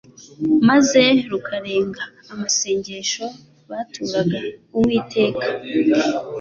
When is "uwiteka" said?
4.77-5.45